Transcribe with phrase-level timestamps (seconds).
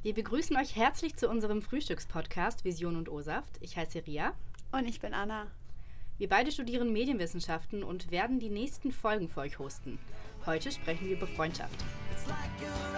[0.00, 3.58] Wir begrüßen euch herzlich zu unserem Frühstückspodcast Vision und O-Saft.
[3.60, 4.32] Ich heiße Ria.
[4.70, 5.48] Und ich bin Anna.
[6.18, 9.98] Wir beide studieren Medienwissenschaften und werden die nächsten Folgen für euch hosten.
[10.46, 11.74] Heute sprechen wir über Freundschaft.
[12.12, 12.88] It's like you're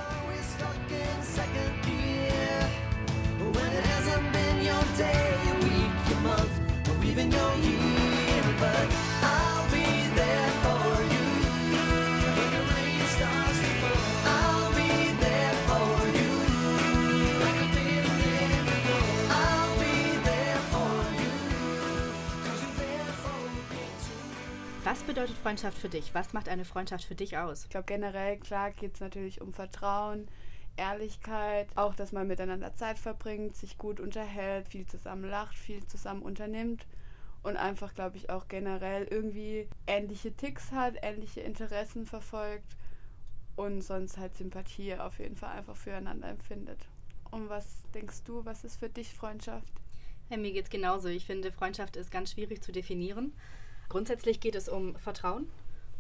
[25.01, 26.15] Was bedeutet Freundschaft für dich?
[26.15, 27.65] Was macht eine Freundschaft für dich aus?
[27.65, 30.29] Ich glaube generell, klar geht es natürlich um Vertrauen,
[30.77, 36.21] Ehrlichkeit, auch dass man miteinander Zeit verbringt, sich gut unterhält, viel zusammen lacht, viel zusammen
[36.21, 36.87] unternimmt
[37.43, 42.77] und einfach, glaube ich, auch generell irgendwie ähnliche Ticks hat, ähnliche Interessen verfolgt
[43.57, 46.87] und sonst halt Sympathie auf jeden Fall einfach füreinander empfindet.
[47.31, 49.73] Und was denkst du, was ist für dich Freundschaft?
[50.29, 51.09] Ja, mir geht es genauso.
[51.09, 53.33] Ich finde, Freundschaft ist ganz schwierig zu definieren.
[53.91, 55.51] Grundsätzlich geht es um Vertrauen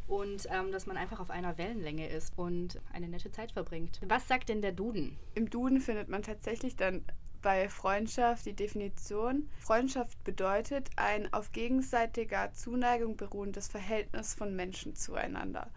[0.06, 4.00] und ähm, dass man einfach auf einer Wellenlänge ist und eine nette Zeit verbringt.
[4.06, 5.18] Was sagt denn der Duden?
[5.34, 7.04] Im Duden findet man tatsächlich dann
[7.42, 9.48] bei Freundschaft die Definition.
[9.58, 15.68] Freundschaft bedeutet ein auf gegenseitiger Zuneigung beruhendes Verhältnis von Menschen zueinander.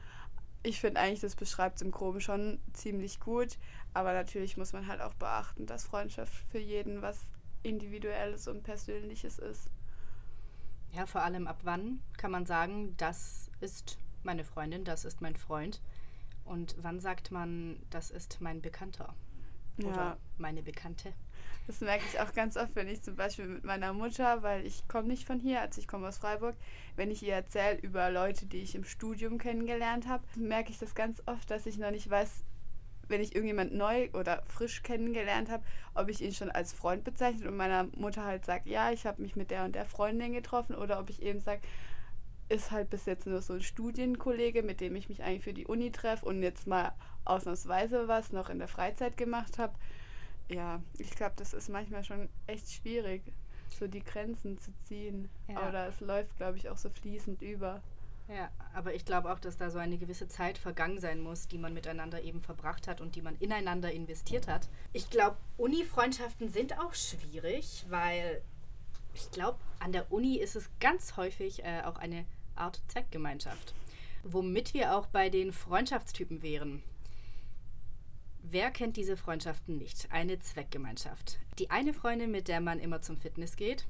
[0.61, 3.57] Ich finde eigentlich, das beschreibt es im Groben schon ziemlich gut,
[3.93, 7.25] aber natürlich muss man halt auch beachten, dass Freundschaft für jeden was
[7.63, 9.69] Individuelles und Persönliches ist.
[10.95, 15.35] Ja, vor allem ab wann kann man sagen, das ist meine Freundin, das ist mein
[15.35, 15.81] Freund.
[16.45, 19.13] Und wann sagt man, das ist mein Bekannter?
[19.79, 20.17] Oder Ja.
[20.37, 21.13] meine Bekannte?
[21.65, 24.87] Das merke ich auch ganz oft, wenn ich zum Beispiel mit meiner Mutter, weil ich
[24.87, 26.55] komme nicht von hier, also ich komme aus Freiburg,
[26.97, 30.93] wenn ich ihr erzähle über Leute, die ich im Studium kennengelernt habe, merke ich das
[30.93, 32.43] ganz oft, dass ich noch nicht weiß,
[33.13, 37.45] wenn ich irgendjemand neu oder frisch kennengelernt habe, ob ich ihn schon als Freund bezeichnet
[37.45, 40.73] und meiner Mutter halt sagt, ja, ich habe mich mit der und der Freundin getroffen
[40.73, 41.61] oder ob ich eben sage,
[42.49, 45.67] ist halt bis jetzt nur so ein Studienkollege, mit dem ich mich eigentlich für die
[45.67, 46.91] Uni treffe und jetzt mal
[47.23, 49.73] ausnahmsweise was noch in der Freizeit gemacht habe.
[50.49, 53.21] Ja, ich glaube, das ist manchmal schon echt schwierig,
[53.69, 55.29] so die Grenzen zu ziehen.
[55.47, 55.69] Ja.
[55.69, 57.83] Oder es läuft, glaube ich, auch so fließend über.
[58.29, 61.57] Ja, aber ich glaube auch, dass da so eine gewisse Zeit vergangen sein muss, die
[61.57, 64.69] man miteinander eben verbracht hat und die man ineinander investiert hat.
[64.93, 68.41] Ich glaube, Uni-Freundschaften sind auch schwierig, weil
[69.13, 72.25] ich glaube, an der Uni ist es ganz häufig äh, auch eine
[72.55, 73.73] Art Zweckgemeinschaft.
[74.23, 76.81] Womit wir auch bei den Freundschaftstypen wären.
[78.41, 80.11] Wer kennt diese Freundschaften nicht?
[80.11, 81.39] Eine Zweckgemeinschaft.
[81.59, 83.85] Die eine Freundin, mit der man immer zum Fitness geht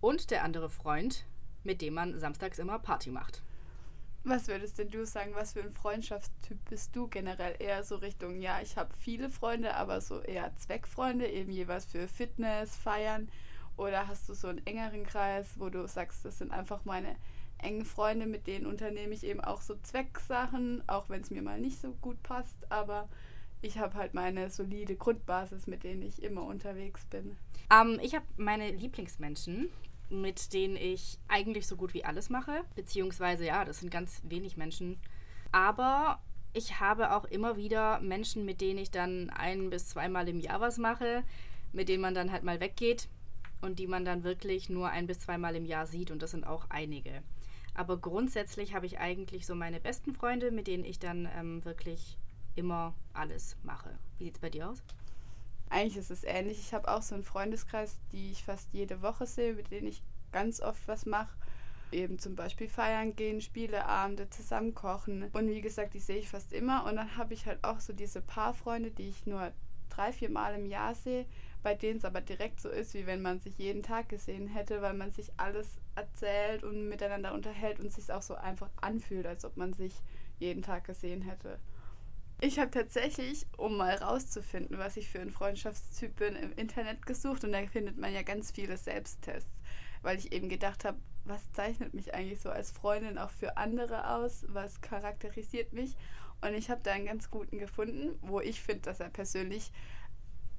[0.00, 1.24] und der andere Freund,
[1.64, 3.42] mit dem man samstags immer Party macht.
[4.22, 7.56] Was würdest denn du sagen, was für ein Freundschaftstyp bist du generell?
[7.58, 12.06] Eher so Richtung, ja, ich habe viele Freunde, aber so eher Zweckfreunde, eben jeweils für
[12.06, 13.30] Fitness, Feiern.
[13.78, 17.16] Oder hast du so einen engeren Kreis, wo du sagst, das sind einfach meine
[17.56, 21.58] engen Freunde, mit denen unternehme ich eben auch so Zwecksachen, auch wenn es mir mal
[21.58, 23.08] nicht so gut passt, aber
[23.62, 27.36] ich habe halt meine solide Grundbasis, mit denen ich immer unterwegs bin.
[27.70, 29.70] Ähm, ich habe meine Lieblingsmenschen,
[30.10, 32.64] mit denen ich eigentlich so gut wie alles mache.
[32.74, 34.98] Beziehungsweise, ja, das sind ganz wenig Menschen.
[35.52, 36.20] Aber
[36.52, 40.60] ich habe auch immer wieder Menschen, mit denen ich dann ein bis zweimal im Jahr
[40.60, 41.22] was mache,
[41.72, 43.08] mit denen man dann halt mal weggeht
[43.60, 46.10] und die man dann wirklich nur ein bis zweimal im Jahr sieht.
[46.10, 47.22] Und das sind auch einige.
[47.74, 52.18] Aber grundsätzlich habe ich eigentlich so meine besten Freunde, mit denen ich dann ähm, wirklich
[52.56, 53.96] immer alles mache.
[54.18, 54.82] Wie sieht es bei dir aus?
[55.70, 56.58] Eigentlich ist es ähnlich.
[56.58, 60.02] Ich habe auch so einen Freundeskreis, die ich fast jede Woche sehe, mit denen ich
[60.32, 61.32] ganz oft was mache.
[61.92, 65.28] Eben zum Beispiel feiern gehen, Spieleabende, zusammen kochen.
[65.32, 66.84] Und wie gesagt, die sehe ich fast immer.
[66.84, 69.52] Und dann habe ich halt auch so diese paar Freunde, die ich nur
[69.88, 71.26] drei, vier Mal im Jahr sehe,
[71.62, 74.82] bei denen es aber direkt so ist, wie wenn man sich jeden Tag gesehen hätte,
[74.82, 79.44] weil man sich alles erzählt und miteinander unterhält und sich auch so einfach anfühlt, als
[79.44, 79.94] ob man sich
[80.38, 81.58] jeden Tag gesehen hätte.
[82.42, 87.44] Ich habe tatsächlich, um mal rauszufinden, was ich für ein Freundschaftstyp bin, im Internet gesucht
[87.44, 89.50] und da findet man ja ganz viele Selbsttests,
[90.00, 94.08] weil ich eben gedacht habe, was zeichnet mich eigentlich so als Freundin auch für andere
[94.14, 95.96] aus, was charakterisiert mich?
[96.40, 99.70] Und ich habe da einen ganz guten gefunden, wo ich finde, dass er persönlich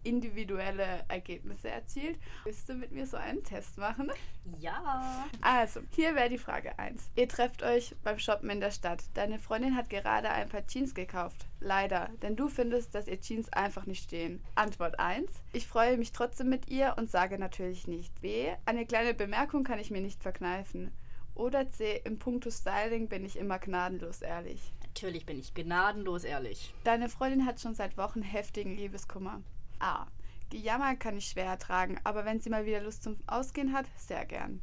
[0.04, 2.20] individuelle Ergebnisse erzielt.
[2.44, 4.12] Willst du mit mir so einen Test machen?
[4.60, 5.28] Ja.
[5.42, 7.12] Also, hier wäre die Frage 1.
[7.16, 9.04] Ihr trefft euch beim Shoppen in der Stadt.
[9.14, 11.48] Deine Freundin hat gerade ein paar Jeans gekauft.
[11.60, 14.42] Leider, denn du findest, dass ihr Jeans einfach nicht stehen.
[14.56, 15.30] Antwort 1.
[15.54, 18.20] Ich freue mich trotzdem mit ihr und sage natürlich nichts.
[18.20, 18.50] B.
[18.66, 20.92] Eine kleine Bemerkung kann ich mir nicht verkneifen.
[21.36, 22.02] Oder C.
[22.04, 24.74] Im Punkto Styling bin ich immer gnadenlos ehrlich.
[24.82, 26.74] Natürlich bin ich gnadenlos ehrlich.
[26.84, 29.42] Deine Freundin hat schon seit Wochen heftigen Liebeskummer.
[29.82, 30.08] A.
[30.50, 34.26] Gejammer kann ich schwer ertragen, aber wenn sie mal wieder Lust zum Ausgehen hat, sehr
[34.26, 34.62] gern.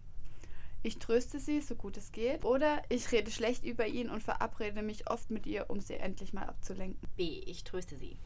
[0.82, 2.44] Ich tröste sie, so gut es geht.
[2.44, 6.32] Oder ich rede schlecht über ihn und verabrede mich oft mit ihr, um sie endlich
[6.32, 7.08] mal abzulenken.
[7.16, 7.40] B.
[7.46, 8.18] Ich tröste sie.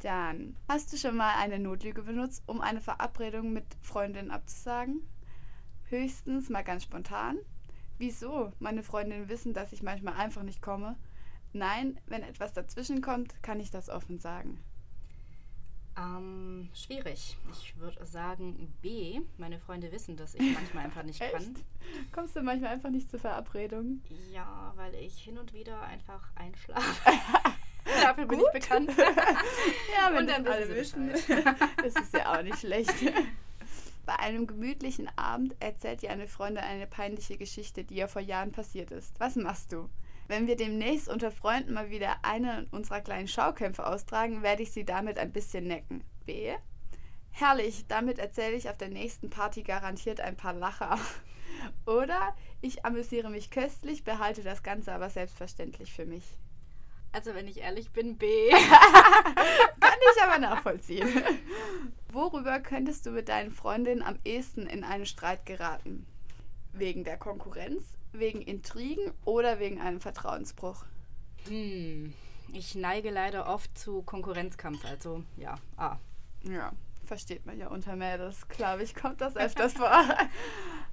[0.00, 5.00] Dann, hast du schon mal eine Notlüge benutzt, um eine Verabredung mit Freundinnen abzusagen?
[5.88, 7.38] Höchstens mal ganz spontan.
[7.98, 8.52] Wieso?
[8.58, 10.96] Meine Freundinnen wissen, dass ich manchmal einfach nicht komme.
[11.52, 14.63] Nein, wenn etwas dazwischen kommt, kann ich das offen sagen.
[15.96, 17.36] Ähm, schwierig.
[17.52, 19.20] Ich würde sagen B.
[19.38, 21.54] Meine Freunde wissen, dass ich manchmal einfach nicht kann.
[22.12, 24.00] Kommst du manchmal einfach nicht zur Verabredung?
[24.32, 27.12] Ja, weil ich hin und wieder einfach einschlafe.
[28.02, 28.90] Dafür bin ich bekannt.
[28.96, 32.94] ja, wenn und dann alle wissen, das ist ja auch nicht schlecht.
[34.06, 38.52] Bei einem gemütlichen Abend erzählt dir eine Freundin eine peinliche Geschichte, die ihr vor Jahren
[38.52, 39.18] passiert ist.
[39.20, 39.88] Was machst du?
[40.26, 44.84] Wenn wir demnächst unter Freunden mal wieder eine unserer kleinen Schaukämpfe austragen, werde ich sie
[44.84, 46.02] damit ein bisschen necken.
[46.24, 46.52] B.
[47.30, 50.98] Herrlich, damit erzähle ich auf der nächsten Party garantiert ein paar Lacher.
[51.86, 56.24] Oder ich amüsiere mich köstlich, behalte das Ganze aber selbstverständlich für mich.
[57.12, 58.26] Also wenn ich ehrlich bin, B.
[58.50, 61.08] Kann ich aber nachvollziehen.
[62.12, 66.06] Worüber könntest du mit deinen Freundinnen am ehesten in einen Streit geraten?
[66.72, 70.84] Wegen der Konkurrenz, wegen Intrigen oder wegen einem Vertrauensbruch?
[71.48, 72.14] Hm,
[72.52, 75.98] ich neige leider oft zu Konkurrenzkampf, also ja, A.
[76.42, 76.72] Ja,
[77.04, 79.90] versteht man ja unter Mädels, glaube ich, kommt das öfters vor.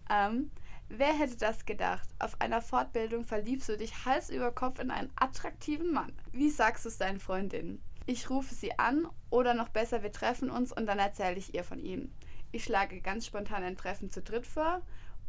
[0.10, 0.52] ähm,
[0.90, 2.10] wer hätte das gedacht?
[2.20, 6.14] Auf einer Fortbildung verliebst du dich Hals über Kopf in einen attraktiven Mann.
[6.32, 7.82] Wie sagst du es deinen Freundinnen?
[8.06, 11.64] Ich rufe sie an oder noch besser, wir treffen uns und dann erzähle ich ihr
[11.64, 12.12] von ihm.
[12.52, 14.82] Ich schlage ganz spontan ein Treffen zu dritt vor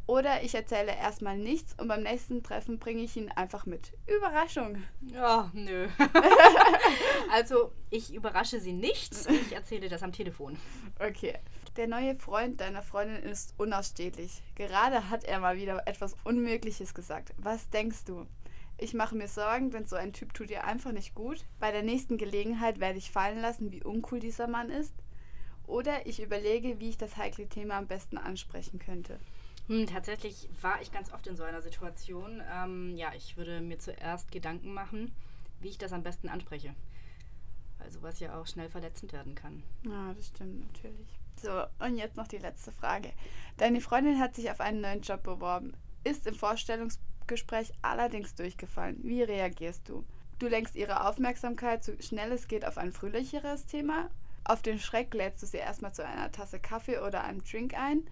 [0.06, 3.93] oder ich erzähle erstmal nichts und beim nächsten Treffen bringe ich ihn einfach mit.
[4.06, 4.82] Überraschung.
[5.00, 5.88] Ja, nö.
[7.32, 9.14] also, ich überrasche sie nicht.
[9.31, 10.58] Ich erzähle das am Telefon.
[10.99, 11.38] Okay.
[11.76, 14.43] Der neue Freund deiner Freundin ist unausstehlich.
[14.56, 17.32] Gerade hat er mal wieder etwas Unmögliches gesagt.
[17.38, 18.26] Was denkst du?
[18.76, 21.44] Ich mache mir Sorgen, denn so ein Typ tut ihr einfach nicht gut.
[21.60, 24.93] Bei der nächsten Gelegenheit werde ich fallen lassen, wie uncool dieser Mann ist.
[25.66, 29.20] Oder ich überlege, wie ich das heikle Thema am besten ansprechen könnte.
[29.69, 32.43] Hm, tatsächlich war ich ganz oft in so einer Situation.
[32.53, 35.12] Ähm, ja, ich würde mir zuerst Gedanken machen,
[35.61, 36.75] wie ich das am besten anspreche.
[37.79, 39.62] Weil sowas ja auch schnell verletzend werden kann.
[39.85, 41.19] Ja, das stimmt natürlich.
[41.41, 43.12] So, und jetzt noch die letzte Frage.
[43.56, 45.73] Deine Freundin hat sich auf einen neuen Job beworben,
[46.05, 49.00] ist im Vorstellungsgespräch allerdings durchgefallen.
[49.03, 50.05] Wie reagierst du?
[50.38, 54.11] Du lenkst ihre Aufmerksamkeit so schnell es geht auf ein fröhlicheres Thema.
[54.44, 58.05] Auf den Schreck lädst du sie erstmal zu einer Tasse Kaffee oder einem Drink ein.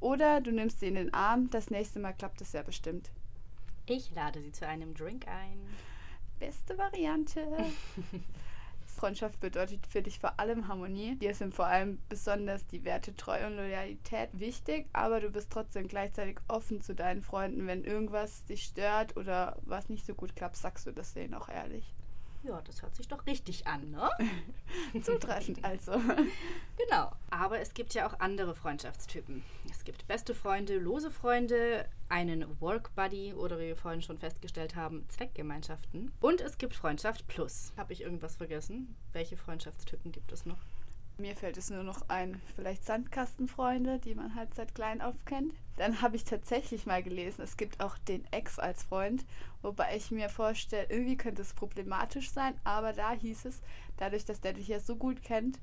[0.00, 1.50] Oder du nimmst sie in den Arm.
[1.50, 3.10] Das nächste Mal klappt es ja bestimmt.
[3.86, 5.58] Ich lade sie zu einem Drink ein.
[6.38, 7.46] Beste Variante.
[8.86, 11.16] Freundschaft bedeutet für dich vor allem Harmonie.
[11.16, 15.88] Dir sind vor allem besonders die Werte Treue und Loyalität wichtig, aber du bist trotzdem
[15.88, 17.66] gleichzeitig offen zu deinen Freunden.
[17.66, 21.48] Wenn irgendwas dich stört oder was nicht so gut klappt, sagst du das denen auch
[21.48, 21.94] ehrlich.
[22.42, 24.10] Ja, das hört sich doch richtig an, ne?
[25.02, 25.92] Zutreffend also.
[25.92, 27.12] Genau.
[27.30, 29.42] Aber es gibt ja auch andere Freundschaftstypen.
[29.70, 34.74] Es gibt beste Freunde, lose Freunde, einen Work Buddy oder wie wir vorhin schon festgestellt
[34.74, 36.12] haben, Zweckgemeinschaften.
[36.20, 37.72] Und es gibt Freundschaft Plus.
[37.76, 38.96] Habe ich irgendwas vergessen?
[39.12, 40.58] Welche Freundschaftstypen gibt es noch?
[41.20, 45.52] Mir fällt es nur noch ein, vielleicht Sandkastenfreunde, die man halt seit klein auf kennt.
[45.76, 49.26] Dann habe ich tatsächlich mal gelesen, es gibt auch den Ex als Freund,
[49.60, 53.60] wobei ich mir vorstelle, irgendwie könnte es problematisch sein, aber da hieß es,
[53.98, 55.60] dadurch, dass der dich ja so gut kennt,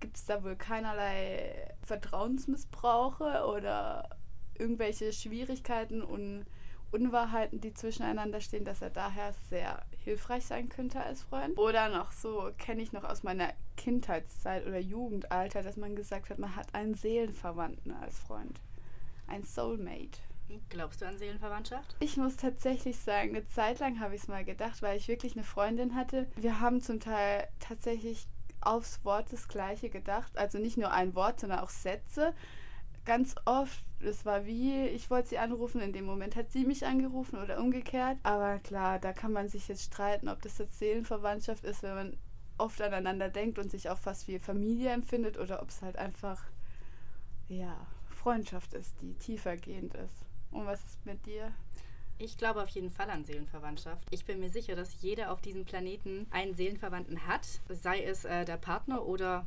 [0.00, 4.08] gibt es da wohl keinerlei Vertrauensmissbrauche oder
[4.58, 6.44] irgendwelche Schwierigkeiten und
[6.90, 11.58] Unwahrheiten, die zwischeneinander stehen, dass er daher sehr hilfreich sein könnte als Freund.
[11.58, 16.38] Oder noch so, kenne ich noch aus meiner Kindheitszeit oder Jugendalter, dass man gesagt hat,
[16.38, 18.60] man hat einen Seelenverwandten als Freund.
[19.26, 20.18] Ein Soulmate.
[20.70, 21.96] Glaubst du an Seelenverwandtschaft?
[22.00, 25.34] Ich muss tatsächlich sagen, eine Zeit lang habe ich es mal gedacht, weil ich wirklich
[25.34, 26.26] eine Freundin hatte.
[26.36, 28.26] Wir haben zum Teil tatsächlich
[28.62, 30.38] aufs Wort das Gleiche gedacht.
[30.38, 32.34] Also nicht nur ein Wort, sondern auch Sätze.
[33.08, 36.84] Ganz oft, es war wie, ich wollte sie anrufen, in dem Moment hat sie mich
[36.84, 38.18] angerufen oder umgekehrt.
[38.22, 42.16] Aber klar, da kann man sich jetzt streiten, ob das jetzt Seelenverwandtschaft ist, wenn man
[42.58, 46.42] oft aneinander denkt und sich auch fast wie Familie empfindet oder ob es halt einfach,
[47.48, 47.74] ja,
[48.10, 50.26] Freundschaft ist, die tiefergehend ist.
[50.50, 51.50] Und was ist mit dir?
[52.18, 54.06] Ich glaube auf jeden Fall an Seelenverwandtschaft.
[54.10, 58.44] Ich bin mir sicher, dass jeder auf diesem Planeten einen Seelenverwandten hat, sei es äh,
[58.44, 59.46] der Partner oder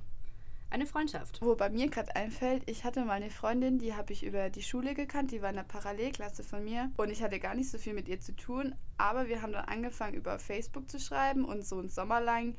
[0.71, 1.39] eine Freundschaft.
[1.41, 4.63] Wo bei mir gerade einfällt, ich hatte mal eine Freundin, die habe ich über die
[4.63, 7.77] Schule gekannt, die war in der Parallelklasse von mir und ich hatte gar nicht so
[7.77, 11.65] viel mit ihr zu tun, aber wir haben dann angefangen über Facebook zu schreiben und
[11.65, 12.55] so einen Sommer lang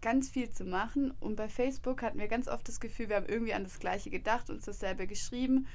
[0.00, 1.12] ganz viel zu machen.
[1.20, 4.10] Und bei Facebook hatten wir ganz oft das Gefühl, wir haben irgendwie an das Gleiche
[4.10, 5.66] gedacht, uns dasselbe geschrieben.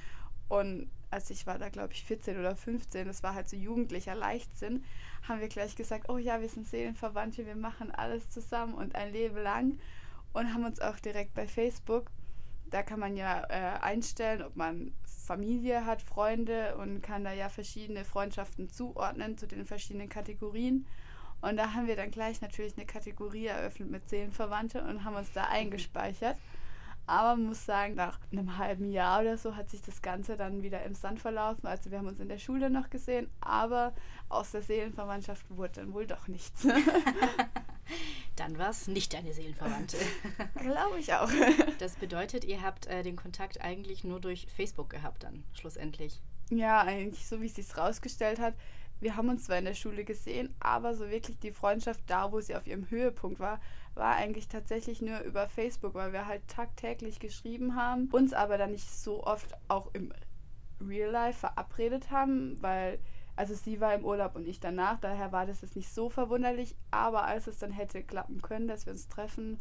[0.48, 4.14] Und als ich war da, glaube ich, 14 oder 15, das war halt so jugendlicher
[4.14, 4.84] Leichtsinn,
[5.26, 9.12] haben wir gleich gesagt, oh ja, wir sind Seelenverwandte, wir machen alles zusammen und ein
[9.12, 9.78] Leben lang.
[10.34, 12.10] Und haben uns auch direkt bei Facebook,
[12.66, 17.48] da kann man ja äh, einstellen, ob man Familie hat, Freunde und kann da ja
[17.48, 20.86] verschiedene Freundschaften zuordnen zu den verschiedenen Kategorien.
[21.40, 25.32] Und da haben wir dann gleich natürlich eine Kategorie eröffnet mit Seelenverwandte und haben uns
[25.32, 26.36] da eingespeichert.
[27.06, 30.62] Aber man muss sagen, nach einem halben Jahr oder so hat sich das Ganze dann
[30.62, 31.66] wieder im Sand verlaufen.
[31.66, 33.92] Also wir haben uns in der Schule noch gesehen, aber
[34.28, 36.66] aus der Seelenverwandtschaft wurde dann wohl doch nichts.
[38.36, 39.96] dann war es nicht deine Seelenverwandte.
[40.60, 41.30] Glaube ich auch.
[41.78, 46.20] Das bedeutet, ihr habt äh, den Kontakt eigentlich nur durch Facebook gehabt dann, schlussendlich.
[46.50, 48.54] Ja, eigentlich so wie es sich rausgestellt hat
[49.04, 52.40] wir haben uns zwar in der Schule gesehen, aber so wirklich die Freundschaft da, wo
[52.40, 53.60] sie auf ihrem Höhepunkt war,
[53.94, 58.72] war eigentlich tatsächlich nur über Facebook, weil wir halt tagtäglich geschrieben haben, uns aber dann
[58.72, 60.12] nicht so oft auch im
[60.80, 62.98] Real Life verabredet haben, weil
[63.36, 66.76] also sie war im Urlaub und ich danach, daher war das jetzt nicht so verwunderlich,
[66.90, 69.58] aber als es dann hätte klappen können, dass wir uns treffen,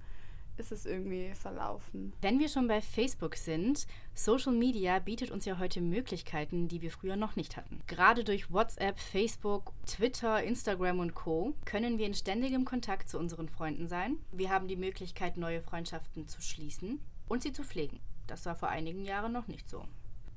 [0.57, 2.13] ist es irgendwie verlaufen.
[2.21, 6.91] Wenn wir schon bei Facebook sind, Social Media bietet uns ja heute Möglichkeiten, die wir
[6.91, 7.81] früher noch nicht hatten.
[7.87, 11.55] Gerade durch WhatsApp, Facebook, Twitter, Instagram und Co.
[11.65, 14.17] können wir in ständigem Kontakt zu unseren Freunden sein.
[14.31, 17.99] Wir haben die Möglichkeit, neue Freundschaften zu schließen und sie zu pflegen.
[18.27, 19.85] Das war vor einigen Jahren noch nicht so.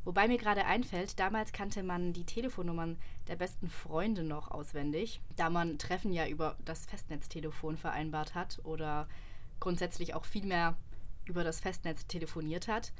[0.06, 2.96] Wobei mir gerade einfällt, damals kannte man die Telefonnummern
[3.26, 9.08] der besten Freunde noch auswendig, da man Treffen ja über das Festnetztelefon vereinbart hat oder
[9.58, 10.76] grundsätzlich auch viel mehr
[11.24, 12.92] über das Festnetz telefoniert hat.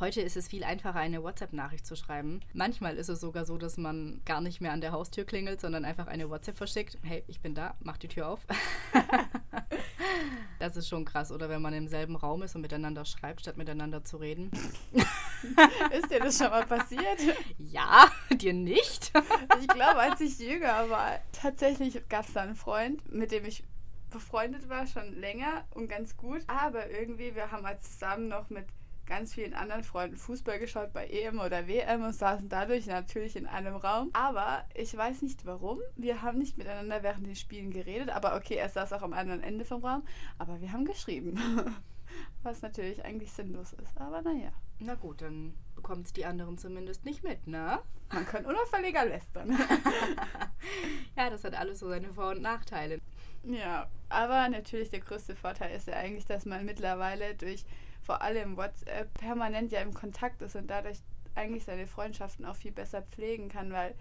[0.00, 2.40] Heute ist es viel einfacher, eine WhatsApp-Nachricht zu schreiben.
[2.52, 5.84] Manchmal ist es sogar so, dass man gar nicht mehr an der Haustür klingelt, sondern
[5.84, 6.98] einfach eine WhatsApp verschickt.
[7.02, 8.44] Hey, ich bin da, mach die Tür auf.
[10.58, 13.56] das ist schon krass, oder wenn man im selben Raum ist und miteinander schreibt, statt
[13.56, 14.50] miteinander zu reden.
[15.92, 17.20] ist dir das schon mal passiert?
[17.58, 19.12] Ja, dir nicht?
[19.60, 23.64] ich glaube, als ich jünger war, tatsächlich gab es da einen Freund, mit dem ich
[24.10, 26.42] befreundet war, schon länger und ganz gut.
[26.46, 28.66] Aber irgendwie, wir haben halt zusammen noch mit
[29.06, 33.46] ganz vielen anderen Freunden Fußball geschaut bei EM oder WM und saßen dadurch natürlich in
[33.46, 34.10] einem Raum.
[34.12, 35.80] Aber ich weiß nicht warum.
[35.96, 38.10] Wir haben nicht miteinander während den Spielen geredet.
[38.10, 40.04] Aber okay, er saß auch am anderen Ende vom Raum.
[40.38, 41.38] Aber wir haben geschrieben.
[42.42, 43.98] Was natürlich eigentlich sinnlos ist.
[44.00, 44.52] Aber naja.
[44.80, 47.80] Na gut, dann bekommt es die anderen zumindest nicht mit, ne?
[48.12, 49.50] Man kann unauffälliger lästern.
[51.16, 53.00] ja, das hat alles so seine Vor- und Nachteile.
[53.44, 57.64] Ja, aber natürlich der größte Vorteil ist ja eigentlich, dass man mittlerweile durch
[58.02, 60.98] vor allem WhatsApp permanent ja im Kontakt ist und dadurch
[61.34, 63.94] eigentlich seine Freundschaften auch viel besser pflegen kann, weil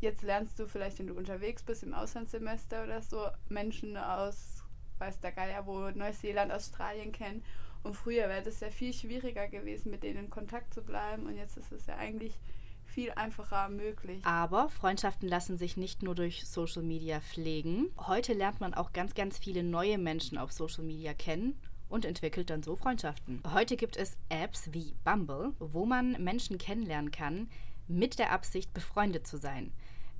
[0.00, 4.64] jetzt lernst du vielleicht, wenn du unterwegs bist im Auslandssemester oder so, Menschen aus,
[4.98, 7.42] weiß der Geier wo, Neuseeland, Australien kennen.
[7.82, 11.26] Und früher wäre das ja viel schwieriger gewesen, mit denen in Kontakt zu bleiben.
[11.26, 12.38] Und jetzt ist es ja eigentlich
[12.84, 14.24] viel einfacher möglich.
[14.24, 17.90] Aber Freundschaften lassen sich nicht nur durch Social Media pflegen.
[17.96, 21.58] Heute lernt man auch ganz, ganz viele neue Menschen auf Social Media kennen
[21.88, 23.42] und entwickelt dann so Freundschaften.
[23.52, 27.48] Heute gibt es Apps wie Bumble, wo man Menschen kennenlernen kann,
[27.88, 29.72] mit der Absicht, befreundet zu sein.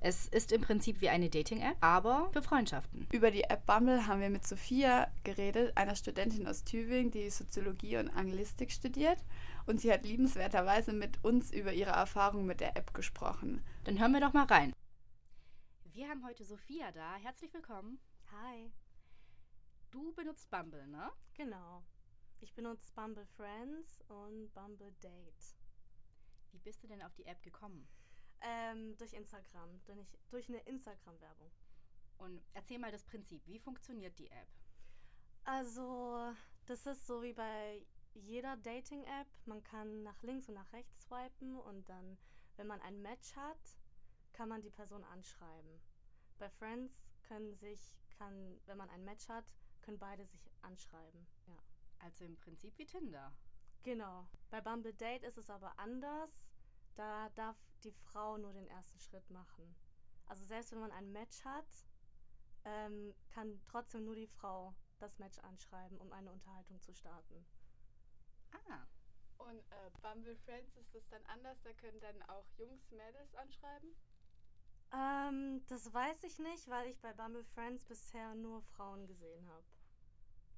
[0.03, 3.07] Es ist im Prinzip wie eine Dating-App, aber für Freundschaften.
[3.13, 7.99] Über die App Bumble haben wir mit Sophia geredet, einer Studentin aus Tübingen, die Soziologie
[7.99, 9.19] und Anglistik studiert.
[9.67, 13.63] Und sie hat liebenswerterweise mit uns über ihre Erfahrungen mit der App gesprochen.
[13.85, 14.73] Dann hören wir doch mal rein.
[15.93, 17.17] Wir haben heute Sophia da.
[17.17, 17.99] Herzlich willkommen.
[18.33, 18.73] Hi.
[19.91, 21.11] Du benutzt Bumble, ne?
[21.35, 21.85] Genau.
[22.41, 25.59] Ich benutze Bumble Friends und Bumble Date.
[26.53, 27.87] Wie bist du denn auf die App gekommen?
[28.43, 29.99] Ähm, durch Instagram, durch,
[30.31, 31.51] durch eine Instagram-Werbung.
[32.19, 33.47] Und erzähl mal das Prinzip.
[33.47, 34.49] Wie funktioniert die App?
[35.45, 36.33] Also,
[36.67, 39.29] das ist so wie bei jeder Dating-App.
[39.47, 42.19] Man kann nach links und nach rechts swipen und dann,
[42.57, 43.59] wenn man ein Match hat,
[44.33, 45.81] kann man die Person anschreiben.
[46.39, 49.45] Bei Friends können sich, kann, wenn man ein Match hat,
[49.83, 51.27] können beide sich anschreiben.
[51.47, 51.59] Ja.
[51.99, 53.33] Also im Prinzip wie Tinder.
[53.83, 54.27] Genau.
[54.51, 56.31] Bei Bumble Date ist es aber anders.
[57.01, 59.75] Da darf die Frau nur den ersten Schritt machen.
[60.27, 61.87] Also selbst wenn man ein Match hat,
[62.67, 67.47] ähm, kann trotzdem nur die Frau das Match anschreiben, um eine Unterhaltung zu starten.
[68.53, 68.87] Ah.
[69.39, 71.59] Und äh, Bumble Friends ist das dann anders?
[71.63, 73.97] Da können dann auch Jungs Mädels anschreiben?
[74.93, 79.65] Ähm, das weiß ich nicht, weil ich bei Bumble Friends bisher nur Frauen gesehen habe.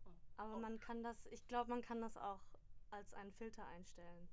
[0.07, 0.11] Oh.
[0.39, 0.59] Aber oh.
[0.59, 2.43] man kann das, ich glaube, man kann das auch
[2.91, 4.29] als einen Filter einstellen.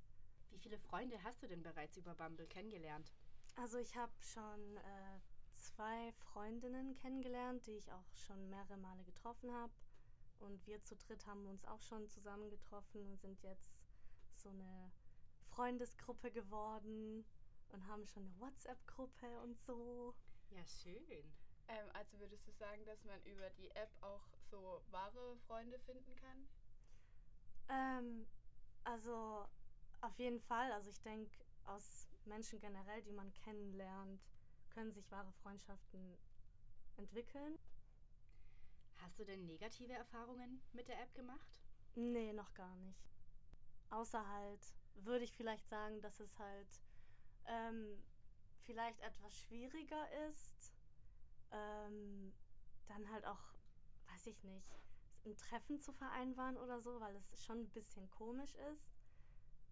[0.50, 3.12] Wie viele Freunde hast du denn bereits über Bumble kennengelernt?
[3.56, 5.20] Also ich habe schon äh,
[5.56, 9.72] zwei Freundinnen kennengelernt, die ich auch schon mehrere Male getroffen habe.
[10.38, 13.70] Und wir zu dritt haben uns auch schon zusammengetroffen und sind jetzt
[14.36, 14.90] so eine
[15.50, 17.24] Freundesgruppe geworden
[17.68, 20.14] und haben schon eine WhatsApp-Gruppe und so.
[20.50, 21.34] Ja, schön.
[21.68, 26.16] Ähm, also würdest du sagen, dass man über die App auch so wahre Freunde finden
[26.16, 26.48] kann?
[27.68, 28.26] Ähm,
[28.84, 29.46] also
[30.02, 30.72] auf jeden Fall.
[30.72, 34.20] Also ich denke, aus Menschen generell, die man kennenlernt,
[34.70, 36.18] können sich wahre Freundschaften
[36.96, 37.58] entwickeln.
[38.98, 41.60] Hast du denn negative Erfahrungen mit der App gemacht?
[41.94, 43.00] Nee, noch gar nicht.
[43.90, 44.60] Außer halt,
[44.94, 46.68] würde ich vielleicht sagen, dass es halt
[47.46, 48.02] ähm,
[48.66, 50.72] vielleicht etwas schwieriger ist.
[51.50, 52.32] Ähm,
[52.86, 53.54] dann halt auch,
[54.12, 54.78] weiß ich nicht,
[55.24, 58.89] ein Treffen zu vereinbaren oder so, weil es schon ein bisschen komisch ist.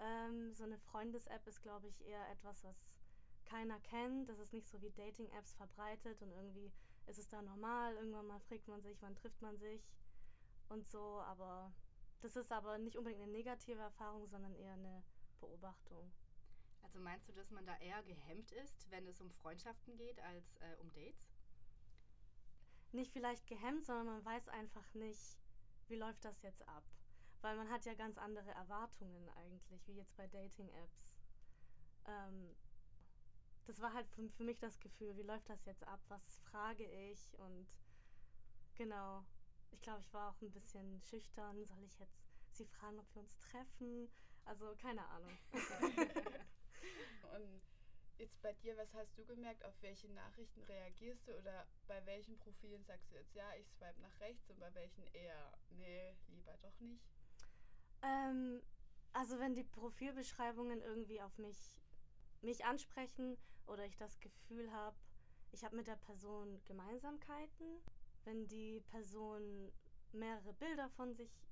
[0.01, 2.77] Ähm, so eine Freundes-App ist, glaube ich, eher etwas, was
[3.45, 4.29] keiner kennt.
[4.29, 6.73] Das ist nicht so wie Dating-Apps verbreitet und irgendwie
[7.07, 7.95] ist es da normal.
[7.97, 9.83] Irgendwann mal fragt man sich, wann trifft man sich
[10.69, 11.21] und so.
[11.21, 11.73] Aber
[12.21, 15.03] das ist aber nicht unbedingt eine negative Erfahrung, sondern eher eine
[15.41, 16.13] Beobachtung.
[16.83, 20.57] Also meinst du, dass man da eher gehemmt ist, wenn es um Freundschaften geht, als
[20.57, 21.33] äh, um Dates?
[22.93, 25.39] Nicht vielleicht gehemmt, sondern man weiß einfach nicht,
[25.89, 26.85] wie läuft das jetzt ab.
[27.41, 31.15] Weil man hat ja ganz andere Erwartungen eigentlich, wie jetzt bei Dating-Apps.
[32.07, 32.57] Ähm,
[33.67, 36.85] das war halt für, für mich das Gefühl, wie läuft das jetzt ab, was frage
[36.85, 37.69] ich und
[38.75, 39.25] genau.
[39.71, 41.65] Ich glaube, ich war auch ein bisschen schüchtern.
[41.67, 44.11] Soll ich jetzt sie fragen, ob wir uns treffen?
[44.47, 45.39] Also keine Ahnung.
[47.35, 47.63] und
[48.17, 49.65] jetzt bei dir, was hast du gemerkt?
[49.65, 54.01] Auf welche Nachrichten reagierst du oder bei welchen Profilen sagst du jetzt, ja, ich swipe
[54.01, 57.05] nach rechts und bei welchen eher, nee, lieber doch nicht?
[58.03, 58.63] Ähm,
[59.13, 61.81] also wenn die Profilbeschreibungen irgendwie auf mich,
[62.43, 63.37] mich ansprechen
[63.67, 64.97] oder ich das Gefühl habe,
[65.51, 67.81] ich habe mit der Person Gemeinsamkeiten,
[68.25, 69.73] wenn die Person
[70.13, 71.49] mehrere Bilder von sich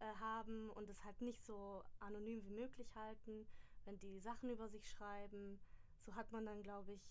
[0.00, 3.46] äh, haben und es halt nicht so anonym wie möglich halten,
[3.84, 5.60] wenn die Sachen über sich schreiben,
[6.00, 7.10] so hat man dann, glaube ich,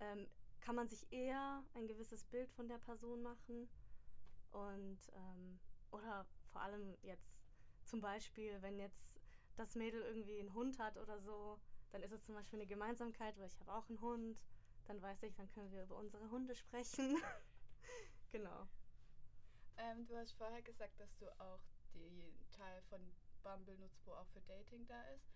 [0.00, 0.28] ähm,
[0.60, 3.68] kann man sich eher ein gewisses Bild von der Person machen
[4.50, 7.33] und ähm, oder vor allem jetzt
[7.94, 9.06] zum Beispiel, wenn jetzt
[9.56, 11.56] das Mädel irgendwie einen Hund hat oder so,
[11.92, 14.36] dann ist es zum Beispiel eine Gemeinsamkeit, weil ich habe auch einen Hund.
[14.88, 17.16] Dann weiß ich, dann können wir über unsere Hunde sprechen.
[18.32, 18.66] genau.
[19.78, 21.60] Ähm, du hast vorher gesagt, dass du auch
[21.94, 22.98] den Teil von
[23.44, 25.30] Bumble nutzt, wo auch für Dating da ist.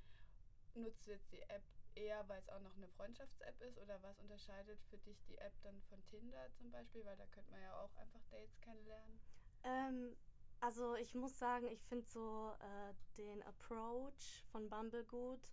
[0.74, 1.62] Nutzt du jetzt die App
[1.94, 3.78] eher, weil es auch noch eine Freundschafts-App ist?
[3.78, 7.04] Oder was unterscheidet für dich die App dann von Tinder zum Beispiel?
[7.04, 9.20] Weil da könnte man ja auch einfach Dates kennenlernen.
[9.62, 10.16] Ähm,
[10.60, 15.48] also ich muss sagen, ich finde so äh, den Approach von Bumble gut,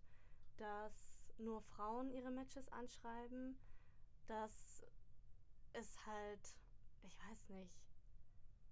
[0.58, 0.94] dass
[1.38, 3.58] nur Frauen ihre Matches anschreiben.
[4.28, 4.84] Das
[5.74, 6.58] ist halt,
[7.04, 7.74] ich weiß nicht.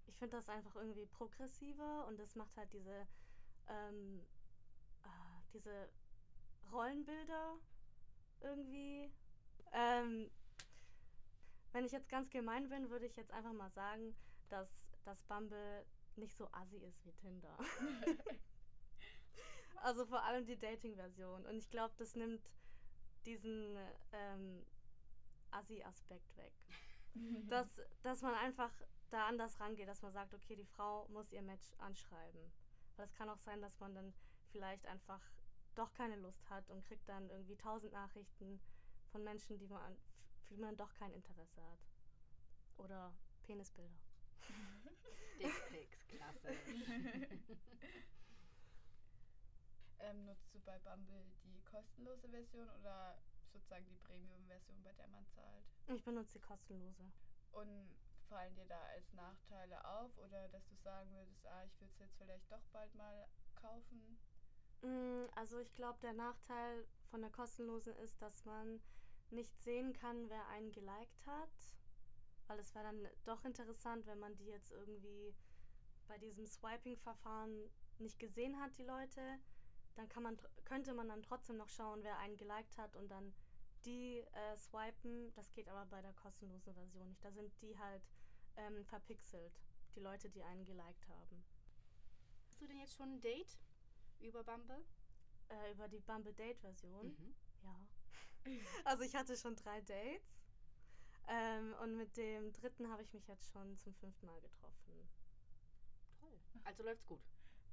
[0.06, 3.06] Ich finde das einfach irgendwie progressiver und das macht halt diese,
[3.68, 4.20] ähm,
[5.04, 5.88] äh, diese
[6.72, 7.56] Rollenbilder
[8.40, 9.10] irgendwie.
[9.72, 10.30] Ähm,
[11.72, 14.14] wenn ich jetzt ganz gemein bin, würde ich jetzt einfach mal sagen,
[14.48, 14.68] dass
[15.04, 15.84] das Bumble
[16.18, 17.56] nicht so assi ist wie Tinder.
[19.82, 21.44] also vor allem die Dating-Version.
[21.46, 22.50] Und ich glaube, das nimmt
[23.26, 23.76] diesen
[24.12, 24.64] ähm,
[25.50, 26.52] Assi-Aspekt weg.
[27.48, 27.68] dass,
[28.02, 28.72] dass man einfach
[29.10, 32.52] da anders rangeht, dass man sagt, okay, die Frau muss ihr Match anschreiben.
[32.96, 34.12] Weil es kann auch sein, dass man dann
[34.50, 35.20] vielleicht einfach
[35.74, 38.60] doch keine Lust hat und kriegt dann irgendwie tausend Nachrichten
[39.10, 39.96] von Menschen, die man,
[40.44, 41.78] für die man doch kein Interesse hat.
[42.76, 43.12] Oder
[43.44, 43.94] Penisbilder.
[45.38, 46.48] Dickpics, klasse.
[50.00, 53.18] ähm, nutzt du bei Bumble die kostenlose Version oder
[53.52, 55.64] sozusagen die Premium-Version, bei der man zahlt?
[55.86, 57.12] Ich benutze die kostenlose.
[57.52, 57.88] Und
[58.28, 62.00] fallen dir da als Nachteile auf oder dass du sagen würdest, ah, ich würde es
[62.00, 64.18] jetzt vielleicht doch bald mal kaufen?
[64.82, 68.80] Mm, also ich glaube, der Nachteil von der kostenlosen ist, dass man
[69.30, 71.76] nicht sehen kann, wer einen geliked hat.
[72.46, 75.34] Weil es wäre dann doch interessant, wenn man die jetzt irgendwie
[76.06, 79.38] bei diesem Swiping-Verfahren nicht gesehen hat, die Leute.
[79.94, 83.32] Dann kann man, könnte man dann trotzdem noch schauen, wer einen geliked hat und dann
[83.84, 85.32] die äh, swipen.
[85.34, 87.24] Das geht aber bei der kostenlosen Version nicht.
[87.24, 88.02] Da sind die halt
[88.56, 89.60] ähm, verpixelt,
[89.94, 91.44] die Leute, die einen geliked haben.
[92.50, 93.58] Hast du denn jetzt schon ein Date
[94.20, 94.84] über Bumble?
[95.48, 97.06] Äh, über die Bumble Date-Version?
[97.06, 97.34] Mhm.
[97.62, 97.88] Ja.
[98.84, 100.34] Also ich hatte schon drei Dates.
[101.26, 104.83] Ähm, und mit dem dritten habe ich mich jetzt schon zum fünften Mal getroffen.
[106.64, 107.20] Also läuft's gut.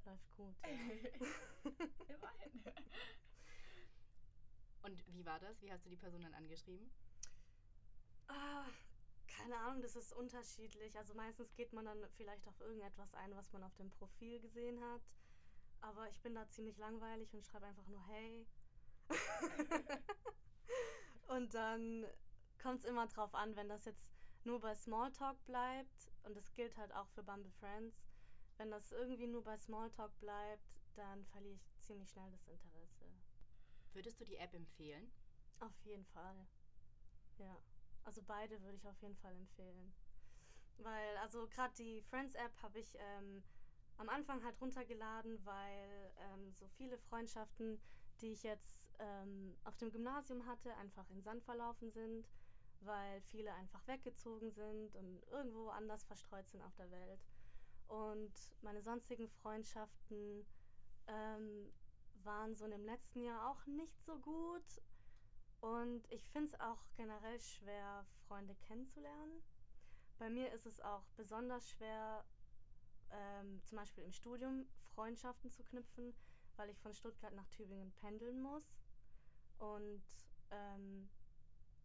[0.06, 0.56] Läuft gut.
[2.08, 2.64] Immerhin.
[4.84, 5.60] Und wie war das?
[5.62, 6.92] Wie hast du die Person dann angeschrieben?
[8.28, 8.66] Ah,
[9.28, 10.98] Keine Ahnung, das ist unterschiedlich.
[10.98, 14.82] Also meistens geht man dann vielleicht auf irgendetwas ein, was man auf dem Profil gesehen
[14.84, 15.02] hat.
[15.82, 18.48] Aber ich bin da ziemlich langweilig und schreibe einfach nur Hey.
[21.28, 22.06] und dann
[22.62, 24.04] kommt es immer drauf an, wenn das jetzt
[24.44, 27.96] nur bei Smalltalk bleibt, und das gilt halt auch für Bumble Friends,
[28.62, 33.06] wenn das irgendwie nur bei Smalltalk bleibt, dann verliere ich ziemlich schnell das Interesse.
[33.94, 35.12] Würdest du die App empfehlen?
[35.60, 36.46] Auf jeden Fall.
[37.40, 37.58] Ja.
[38.04, 39.96] Also beide würde ich auf jeden Fall empfehlen.
[40.78, 43.44] Weil, also gerade die Friends-App habe ich ähm,
[43.98, 47.82] am Anfang halt runtergeladen, weil ähm, so viele Freundschaften,
[48.22, 52.30] die ich jetzt ähm, auf dem Gymnasium hatte, einfach in Sand verlaufen sind,
[52.82, 57.20] weil viele einfach weggezogen sind und irgendwo anders verstreut sind auf der Welt.
[57.92, 60.46] Und meine sonstigen Freundschaften
[61.08, 61.74] ähm,
[62.24, 64.82] waren so in dem letzten Jahr auch nicht so gut.
[65.60, 69.44] Und ich finde es auch generell schwer, Freunde kennenzulernen.
[70.20, 72.24] Bei mir ist es auch besonders schwer,
[73.12, 76.14] ähm, zum Beispiel im Studium Freundschaften zu knüpfen,
[76.56, 78.80] weil ich von Stuttgart nach Tübingen pendeln muss.
[79.58, 80.06] Und
[80.50, 81.10] ähm,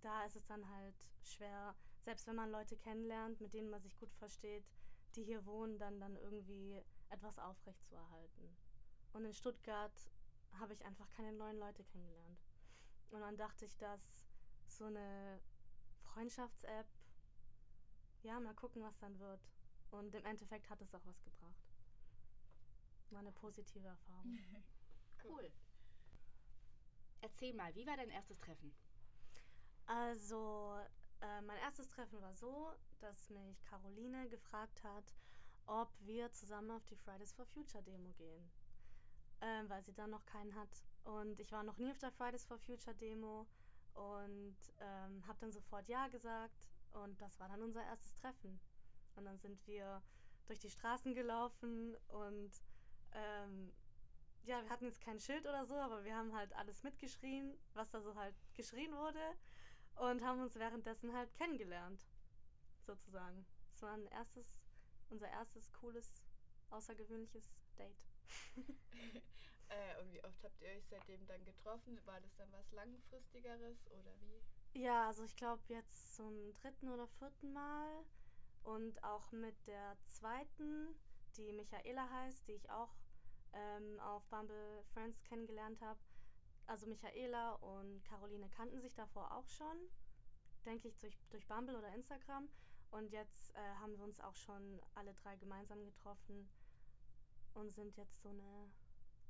[0.03, 3.99] da ist es dann halt schwer, selbst wenn man Leute kennenlernt, mit denen man sich
[3.99, 4.65] gut versteht,
[5.17, 8.57] die hier wohnen, dann, dann irgendwie etwas aufrecht zu erhalten.
[9.13, 10.11] Und in Stuttgart
[10.59, 12.39] habe ich einfach keine neuen Leute kennengelernt.
[13.11, 14.01] Und dann dachte ich, dass
[14.67, 15.41] so eine
[16.03, 16.87] Freundschafts-App,
[18.23, 19.41] ja, mal gucken, was dann wird.
[19.91, 21.73] Und im Endeffekt hat es auch was gebracht.
[23.11, 24.39] War eine positive Erfahrung.
[25.25, 25.51] cool.
[27.21, 28.75] Erzähl mal, wie war dein erstes Treffen?
[29.87, 30.79] Also,
[31.21, 35.15] äh, mein erstes Treffen war so, dass mich Caroline gefragt hat,
[35.67, 38.51] ob wir zusammen auf die Fridays for Future Demo gehen,
[39.41, 40.85] äh, weil sie dann noch keinen hat.
[41.05, 43.47] Und ich war noch nie auf der Fridays for Future Demo
[43.95, 48.61] und ähm, habe dann sofort Ja gesagt und das war dann unser erstes Treffen.
[49.17, 50.03] Und dann sind wir
[50.47, 52.51] durch die Straßen gelaufen und
[53.13, 53.73] ähm,
[54.45, 57.91] ja, wir hatten jetzt kein Schild oder so, aber wir haben halt alles mitgeschrien, was
[57.91, 59.21] da so halt geschrien wurde
[59.97, 62.07] und haben uns währenddessen halt kennengelernt,
[62.87, 63.45] sozusagen.
[63.73, 64.57] Es war ein erstes,
[65.11, 66.11] unser erstes cooles,
[66.71, 67.97] außergewöhnliches Date.
[69.69, 72.01] äh, und wie oft habt ihr euch seitdem dann getroffen?
[72.07, 74.81] War das dann was langfristigeres oder wie?
[74.81, 78.05] Ja, also ich glaube jetzt zum dritten oder vierten Mal
[78.63, 80.95] und auch mit der zweiten,
[81.37, 82.95] die Michaela heißt, die ich auch
[83.53, 85.99] ähm, auf Bumble Friends kennengelernt habe,
[86.67, 89.77] also Michaela und Caroline kannten sich davor auch schon,
[90.65, 92.49] denke ich, durch, durch Bumble oder Instagram.
[92.91, 96.49] Und jetzt äh, haben wir uns auch schon alle drei gemeinsam getroffen
[97.55, 98.71] und sind jetzt so eine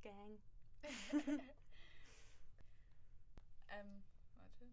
[0.03, 0.39] Gang.
[3.69, 4.03] ähm,
[4.35, 4.67] warte.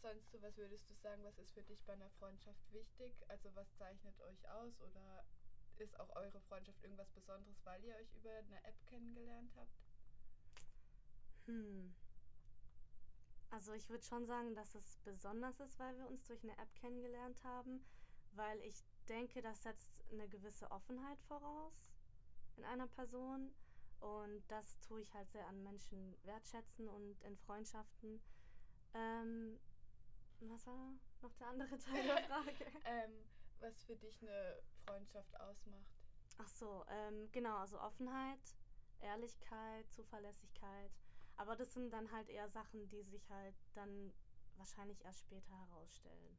[0.00, 3.14] Sonst so, was würdest du sagen, was ist für dich bei einer Freundschaft wichtig?
[3.28, 5.24] Also was zeichnet euch aus oder
[5.78, 9.84] ist auch eure Freundschaft irgendwas Besonderes, weil ihr euch über eine App kennengelernt habt?
[11.46, 11.94] Hm.
[13.50, 16.74] Also ich würde schon sagen, dass es besonders ist, weil wir uns durch eine App
[16.74, 17.84] kennengelernt haben,
[18.36, 21.92] weil ich denke, das setzt eine gewisse Offenheit voraus
[22.56, 23.52] in einer Person
[24.00, 28.20] und das tue ich halt sehr an Menschen wertschätzen und in Freundschaften.
[28.94, 29.58] Ähm,
[30.40, 32.52] was war noch der andere Teil der Frage?
[32.84, 33.12] ähm,
[33.60, 35.86] was für dich eine Freundschaft ausmacht.
[36.38, 38.40] Ach so, ähm, genau, also Offenheit,
[39.00, 40.90] Ehrlichkeit, Zuverlässigkeit
[41.36, 44.12] aber das sind dann halt eher Sachen, die sich halt dann
[44.56, 46.38] wahrscheinlich erst später herausstellen.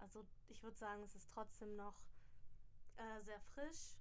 [0.00, 1.94] Also ich würde sagen, es ist trotzdem noch
[2.96, 3.96] äh, sehr frisch,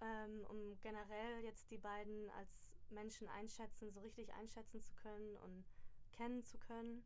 [0.00, 5.64] ähm, um generell jetzt die beiden als Menschen einschätzen, so richtig einschätzen zu können und
[6.12, 7.04] kennen zu können.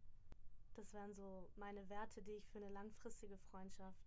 [0.74, 4.04] Das wären so meine Werte, die ich für eine langfristige Freundschaft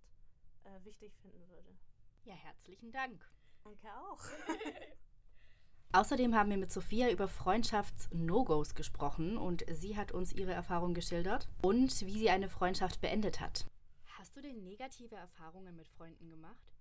[0.64, 1.78] äh, wichtig finden würde.
[2.24, 3.26] Ja, herzlichen Dank.
[3.64, 4.20] Danke auch.
[5.92, 11.50] Außerdem haben wir mit Sophia über Freundschafts-No-Gos gesprochen und sie hat uns ihre Erfahrung geschildert
[11.64, 13.66] und wie sie eine Freundschaft beendet hat.
[14.20, 16.76] Hast du denn negative Erfahrungen mit Freunden gemacht?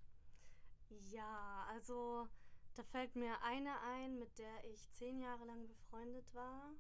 [1.11, 2.29] Ja, also
[2.75, 6.71] da fällt mir eine ein, mit der ich zehn Jahre lang befreundet war.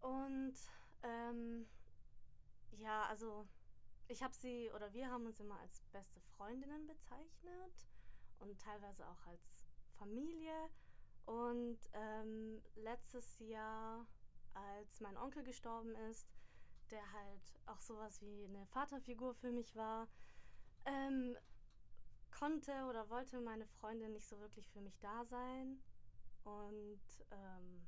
[0.00, 0.54] Und
[1.04, 1.66] ähm,
[2.78, 3.46] ja, also
[4.08, 7.86] ich habe sie oder wir haben uns immer als beste Freundinnen bezeichnet
[8.40, 9.40] und teilweise auch als
[9.98, 10.52] Familie.
[11.26, 14.06] Und ähm, letztes Jahr,
[14.54, 16.28] als mein Onkel gestorben ist,
[16.90, 20.08] der halt auch sowas wie eine Vaterfigur für mich war,
[20.84, 21.36] ähm,
[22.30, 25.82] konnte oder wollte meine Freundin nicht so wirklich für mich da sein
[26.44, 27.00] und
[27.32, 27.86] ähm,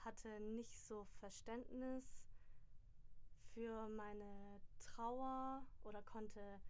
[0.00, 2.24] hatte nicht so Verständnis
[3.54, 6.60] für meine Trauer oder konnte,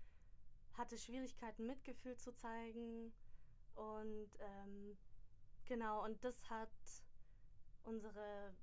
[0.75, 3.13] hatte Schwierigkeiten, Mitgefühl zu zeigen.
[3.75, 4.97] Und ähm,
[5.67, 6.71] genau, und das hat
[7.85, 8.55] unsere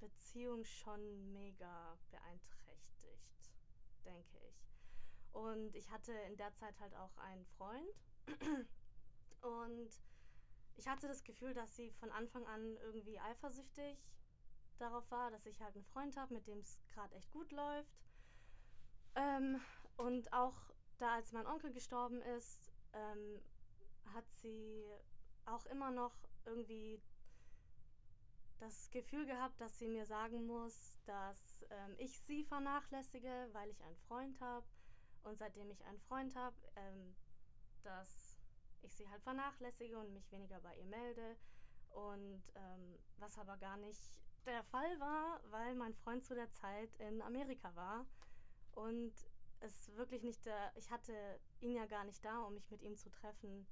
[0.00, 3.50] Beziehung schon mega beeinträchtigt,
[4.04, 4.74] denke ich.
[5.32, 7.94] Und ich hatte in der Zeit halt auch einen Freund.
[9.40, 9.90] Und
[10.76, 13.98] ich hatte das Gefühl, dass sie von Anfang an irgendwie eifersüchtig
[14.78, 18.00] darauf war, dass ich halt einen Freund habe, mit dem es gerade echt gut läuft.
[19.16, 19.60] Ähm,
[19.96, 23.40] und auch da, als mein Onkel gestorben ist, ähm,
[24.14, 24.84] hat sie
[25.46, 27.00] auch immer noch irgendwie
[28.60, 33.82] das Gefühl gehabt, dass sie mir sagen muss, dass ähm, ich sie vernachlässige, weil ich
[33.82, 34.66] einen Freund habe.
[35.24, 37.14] Und seitdem ich einen Freund habe, ähm,
[37.82, 38.38] dass
[38.82, 41.36] ich sie halt vernachlässige und mich weniger bei ihr melde.
[41.90, 44.02] Und ähm, was aber gar nicht
[44.46, 48.06] der Fall war, weil mein Freund zu der Zeit in Amerika war.
[48.72, 49.12] Und
[49.60, 51.14] es wirklich nicht der, ich hatte
[51.60, 53.66] ihn ja gar nicht da, um mich mit ihm zu treffen,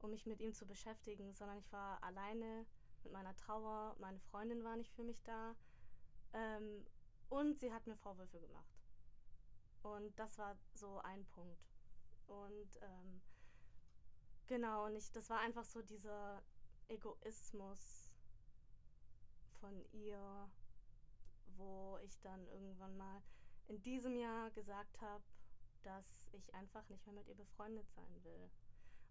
[0.00, 2.66] um mich mit ihm zu beschäftigen, sondern ich war alleine
[3.04, 3.96] mit meiner Trauer.
[3.98, 5.54] Meine Freundin war nicht für mich da.
[6.32, 6.84] Ähm,
[7.28, 8.78] und sie hat mir Vorwürfe gemacht.
[9.82, 11.62] Und das war so ein Punkt.
[12.26, 13.20] Und ähm,
[14.46, 16.42] genau, und ich, das war einfach so dieser
[16.88, 18.10] Egoismus
[19.60, 20.50] von ihr,
[21.56, 23.22] wo ich dann irgendwann mal
[23.66, 25.24] in diesem Jahr gesagt habe,
[25.82, 28.50] dass ich einfach nicht mehr mit ihr befreundet sein will.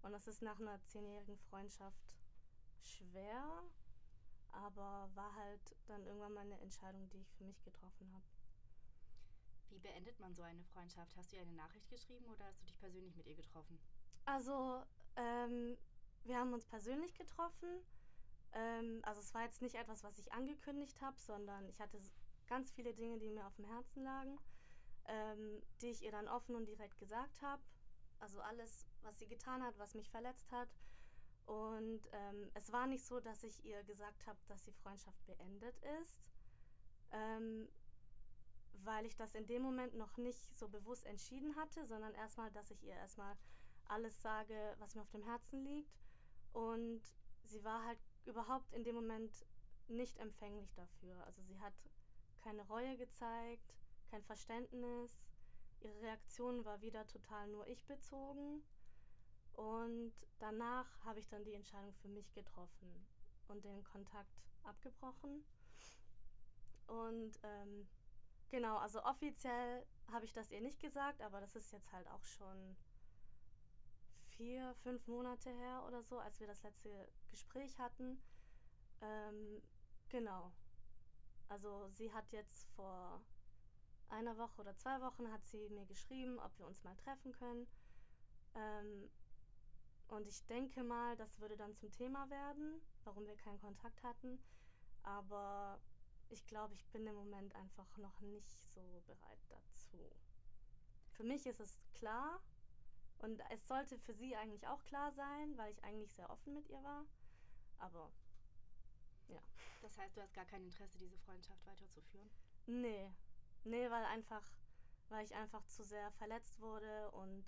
[0.02, 2.02] Und das ist nach einer zehnjährigen Freundschaft
[2.82, 3.64] schwer,
[4.52, 8.26] aber war halt dann irgendwann mal eine Entscheidung, die ich für mich getroffen habe.
[9.70, 11.16] Wie beendet man so eine Freundschaft?
[11.16, 13.78] Hast du ihr eine Nachricht geschrieben oder hast du dich persönlich mit ihr getroffen?
[14.26, 14.84] Also,
[15.16, 15.78] ähm,
[16.24, 17.82] wir haben uns persönlich getroffen.
[18.54, 22.00] Ähm, also es war jetzt nicht etwas, was ich angekündigt habe, sondern ich hatte
[22.48, 24.40] ganz viele Dinge, die mir auf dem Herzen lagen,
[25.08, 27.62] ähm, die ich ihr dann offen und direkt gesagt habe.
[28.20, 30.70] Also alles, was sie getan hat, was mich verletzt hat.
[31.46, 35.78] Und ähm, es war nicht so, dass ich ihr gesagt habe, dass die Freundschaft beendet
[36.02, 36.20] ist,
[37.12, 37.70] ähm,
[38.84, 42.70] weil ich das in dem Moment noch nicht so bewusst entschieden hatte, sondern erstmal, dass
[42.72, 43.38] ich ihr erstmal
[43.86, 45.96] alles sage, was mir auf dem Herzen liegt.
[46.52, 47.02] Und
[47.46, 49.46] sie war halt überhaupt in dem Moment
[49.88, 51.26] nicht empfänglich dafür.
[51.26, 51.74] Also sie hat
[52.42, 53.74] keine Reue gezeigt,
[54.10, 55.18] kein Verständnis.
[55.88, 58.62] Ihre Reaktion war wieder total nur ich bezogen.
[59.54, 63.08] Und danach habe ich dann die Entscheidung für mich getroffen
[63.48, 65.44] und den Kontakt abgebrochen.
[66.88, 67.88] Und ähm,
[68.50, 72.24] genau, also offiziell habe ich das ihr nicht gesagt, aber das ist jetzt halt auch
[72.24, 72.76] schon
[74.36, 78.22] vier, fünf Monate her oder so, als wir das letzte Gespräch hatten.
[79.02, 79.62] Ähm,
[80.10, 80.52] genau.
[81.50, 83.24] Also sie hat jetzt vor
[84.10, 87.68] einer Woche oder zwei Wochen hat sie mir geschrieben, ob wir uns mal treffen können.
[88.56, 89.10] Ähm,
[90.08, 94.40] und ich denke mal, das würde dann zum Thema werden, warum wir keinen Kontakt hatten.
[95.04, 95.80] Aber
[96.30, 100.12] ich glaube, ich bin im Moment einfach noch nicht so bereit dazu.
[101.12, 102.42] Für mich ist es klar
[103.20, 106.70] und es sollte für sie eigentlich auch klar sein, weil ich eigentlich sehr offen mit
[106.70, 107.06] ihr war.
[107.80, 108.12] Aber
[109.28, 109.42] ja.
[109.82, 112.30] Das heißt, du hast gar kein Interesse, diese Freundschaft weiterzuführen?
[112.66, 113.12] Nee.
[113.64, 114.44] Nee, weil einfach,
[115.10, 117.46] weil ich einfach zu sehr verletzt wurde und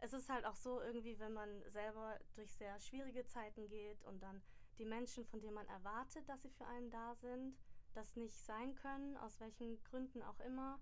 [0.00, 4.20] es ist halt auch so irgendwie, wenn man selber durch sehr schwierige Zeiten geht und
[4.20, 4.42] dann
[4.78, 7.56] die Menschen, von denen man erwartet, dass sie für einen da sind,
[7.94, 10.80] das nicht sein können, aus welchen Gründen auch immer,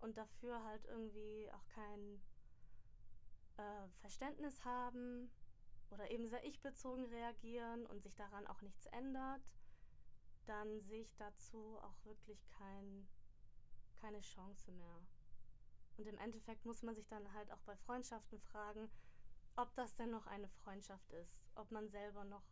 [0.00, 2.20] und dafür halt irgendwie auch kein
[3.56, 5.30] äh, Verständnis haben
[5.90, 9.40] oder eben sehr ich-bezogen reagieren und sich daran auch nichts ändert,
[10.46, 13.08] dann sehe ich dazu auch wirklich kein,
[14.04, 15.00] keine Chance mehr.
[15.96, 18.90] Und im Endeffekt muss man sich dann halt auch bei Freundschaften fragen,
[19.56, 22.42] ob das denn noch eine Freundschaft ist, ob man selber noch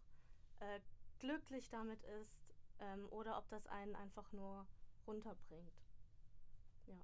[0.61, 0.81] äh,
[1.19, 2.41] glücklich damit ist
[2.79, 4.67] ähm, oder ob das einen einfach nur
[5.07, 5.83] runterbringt.
[6.87, 7.03] Ja.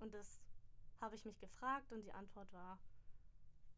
[0.00, 0.42] Und das
[1.00, 2.78] habe ich mich gefragt und die Antwort war,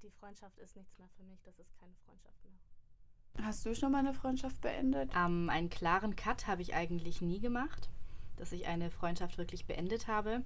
[0.03, 3.45] die Freundschaft ist nichts mehr für mich, das ist keine Freundschaft mehr.
[3.45, 5.11] Hast du schon mal eine Freundschaft beendet?
[5.15, 7.91] Ähm, einen klaren Cut habe ich eigentlich nie gemacht,
[8.37, 10.43] dass ich eine Freundschaft wirklich beendet habe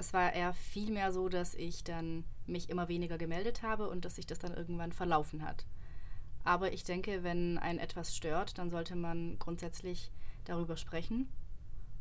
[0.00, 4.16] es war eher vielmehr so, dass ich dann mich immer weniger gemeldet habe und dass
[4.16, 5.66] sich das dann irgendwann verlaufen hat.
[6.42, 10.10] Aber ich denke, wenn ein etwas stört, dann sollte man grundsätzlich
[10.44, 11.28] darüber sprechen.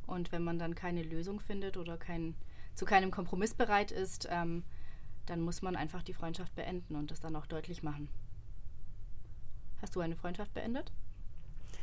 [0.07, 2.35] Und wenn man dann keine Lösung findet oder kein,
[2.73, 4.63] zu keinem Kompromiss bereit ist, ähm,
[5.25, 8.07] dann muss man einfach die Freundschaft beenden und das dann auch deutlich machen.
[9.81, 10.91] Hast du eine Freundschaft beendet?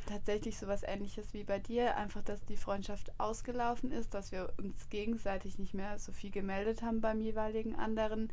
[0.06, 4.88] Tatsächlich sowas ähnliches wie bei dir, einfach dass die Freundschaft ausgelaufen ist, dass wir uns
[4.88, 8.32] gegenseitig nicht mehr so viel gemeldet haben beim jeweiligen anderen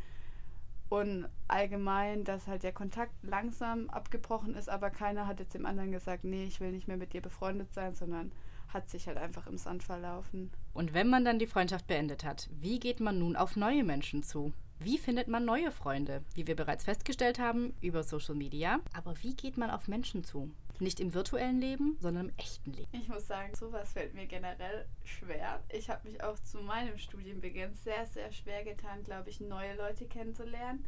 [0.90, 5.92] und allgemein, dass halt der Kontakt langsam abgebrochen ist, aber keiner hat jetzt dem anderen
[5.92, 8.32] gesagt, nee, ich will nicht mehr mit dir befreundet sein, sondern
[8.68, 10.52] hat sich halt einfach im Sand verlaufen.
[10.74, 14.24] Und wenn man dann die Freundschaft beendet hat, wie geht man nun auf neue Menschen
[14.24, 14.54] zu?
[14.80, 16.24] Wie findet man neue Freunde?
[16.34, 18.80] Wie wir bereits festgestellt haben, über Social Media.
[18.94, 20.52] Aber wie geht man auf Menschen zu?
[20.80, 22.90] Nicht im virtuellen Leben, sondern im echten Leben.
[22.92, 25.64] Ich muss sagen, sowas fällt mir generell schwer.
[25.70, 30.06] Ich habe mich auch zu meinem Studienbeginn sehr, sehr schwer getan, glaube ich, neue Leute
[30.06, 30.86] kennenzulernen.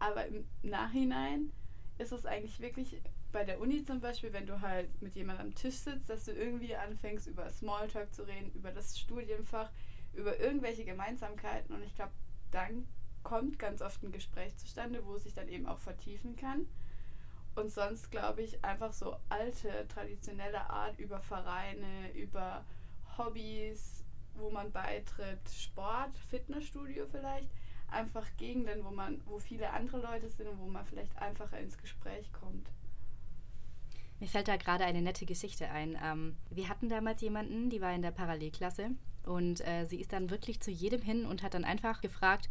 [0.00, 1.52] Aber im Nachhinein
[1.98, 3.00] ist es eigentlich wirklich
[3.32, 6.32] bei der Uni zum Beispiel, wenn du halt mit jemandem am Tisch sitzt, dass du
[6.32, 9.70] irgendwie anfängst, über Smalltalk zu reden, über das Studienfach,
[10.14, 11.74] über irgendwelche Gemeinsamkeiten.
[11.74, 12.12] Und ich glaube,
[12.50, 12.86] dann
[13.22, 16.66] kommt ganz oft ein Gespräch zustande, wo es sich dann eben auch vertiefen kann.
[17.56, 22.64] Und sonst glaube ich einfach so alte, traditionelle Art über Vereine, über
[23.16, 27.48] Hobbys, wo man beitritt, Sport, Fitnessstudio vielleicht,
[27.88, 31.78] einfach Gegenden, wo man, wo viele andere Leute sind und wo man vielleicht einfacher ins
[31.78, 32.68] Gespräch kommt.
[34.18, 35.98] Mir fällt da gerade eine nette Geschichte ein.
[36.02, 38.90] Ähm, wir hatten damals jemanden, die war in der Parallelklasse
[39.24, 42.50] und äh, sie ist dann wirklich zu jedem hin und hat dann einfach gefragt,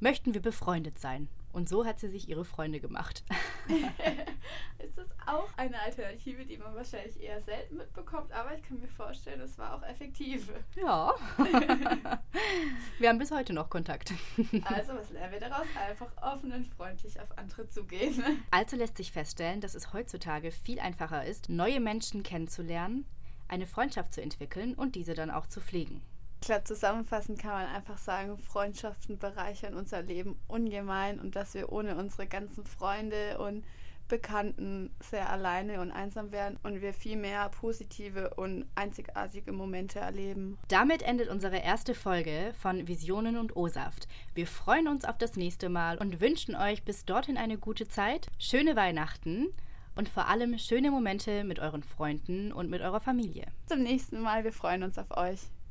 [0.00, 1.28] möchten wir befreundet sein?
[1.56, 3.24] Und so hat sie sich ihre Freunde gemacht.
[4.78, 8.88] ist das auch eine Alternative, die man wahrscheinlich eher selten mitbekommt, aber ich kann mir
[8.88, 10.52] vorstellen, es war auch effektiv.
[10.74, 11.14] Ja.
[12.98, 14.12] wir haben bis heute noch Kontakt.
[14.64, 15.66] also, was lernen wir daraus?
[15.88, 18.22] Einfach offen und freundlich auf andere zugehen.
[18.50, 23.06] Also lässt sich feststellen, dass es heutzutage viel einfacher ist, neue Menschen kennenzulernen,
[23.48, 26.02] eine Freundschaft zu entwickeln und diese dann auch zu pflegen.
[26.46, 31.72] Ich glaube, zusammenfassend kann man einfach sagen, Freundschaften bereichern unser Leben ungemein und dass wir
[31.72, 33.64] ohne unsere ganzen Freunde und
[34.06, 40.56] Bekannten sehr alleine und einsam werden und wir viel mehr positive und einzigartige Momente erleben.
[40.68, 44.06] Damit endet unsere erste Folge von Visionen und O-Saft.
[44.34, 48.28] Wir freuen uns auf das nächste Mal und wünschen euch bis dorthin eine gute Zeit,
[48.38, 49.48] schöne Weihnachten
[49.96, 53.46] und vor allem schöne Momente mit euren Freunden und mit eurer Familie.
[53.66, 55.40] Zum nächsten Mal, wir freuen uns auf euch.